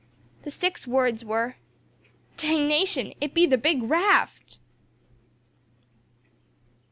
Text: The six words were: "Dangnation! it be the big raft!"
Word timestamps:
The 0.41 0.49
six 0.49 0.87
words 0.87 1.23
were: 1.23 1.57
"Dangnation! 2.35 3.13
it 3.21 3.35
be 3.35 3.45
the 3.45 3.55
big 3.59 3.83
raft!" 3.83 4.57